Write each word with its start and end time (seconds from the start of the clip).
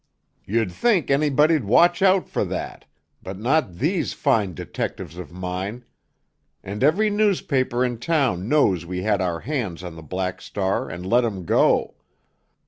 "You'd 0.45 0.71
think 0.71 1.11
anybody'd 1.11 1.63
watch 1.63 2.01
out 2.01 2.27
for 2.27 2.43
that—but 2.45 3.37
not 3.37 3.75
these 3.77 4.13
fine 4.13 4.55
detectives 4.55 5.15
of 5.19 5.31
mine! 5.31 5.85
And 6.63 6.83
every 6.83 7.11
newspaper 7.11 7.85
in 7.85 7.99
town 7.99 8.49
knows 8.49 8.83
we 8.83 9.03
had 9.03 9.21
our 9.21 9.41
hands 9.41 9.83
on 9.83 9.95
the 9.95 10.01
Black 10.01 10.41
Star 10.41 10.89
and 10.89 11.05
let 11.05 11.23
him 11.23 11.45
go. 11.45 11.97